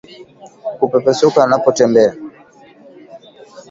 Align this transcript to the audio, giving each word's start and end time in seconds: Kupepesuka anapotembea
Kupepesuka 0.79 1.43
anapotembea 1.43 2.13